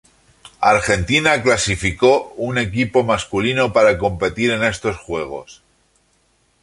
[0.61, 5.61] Argentina clasificó un equipo masculino para competir en estos juegos.